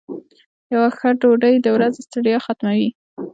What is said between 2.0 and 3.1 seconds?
ستړیا ختموي.